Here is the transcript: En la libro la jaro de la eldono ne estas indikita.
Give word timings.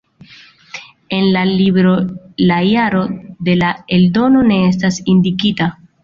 En 1.09 1.31
la 1.31 1.43
libro 1.45 1.91
la 2.51 2.57
jaro 2.69 3.03
de 3.49 3.55
la 3.63 3.69
eldono 3.97 4.41
ne 4.53 4.57
estas 4.71 4.99
indikita. 5.15 5.69